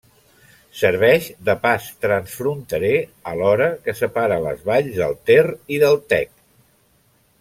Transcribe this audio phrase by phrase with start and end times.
[0.77, 2.93] Serveix de pas transfronterer,
[3.33, 5.45] alhora que separa les valls del Ter
[5.77, 6.33] i del Tec.